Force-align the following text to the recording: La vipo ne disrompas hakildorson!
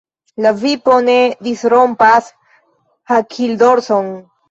La 0.45 0.53
vipo 0.63 0.95
ne 1.09 1.17
disrompas 1.49 2.35
hakildorson! 3.15 4.15